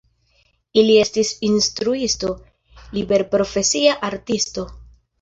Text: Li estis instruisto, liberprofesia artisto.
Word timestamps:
Li 0.79 0.95
estis 1.01 1.33
instruisto, 1.49 2.33
liberprofesia 2.99 3.99
artisto. 4.13 4.71